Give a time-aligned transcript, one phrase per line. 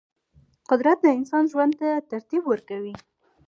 [0.69, 2.93] قدرت د انسان ژوند ته ترتیب ورکوي.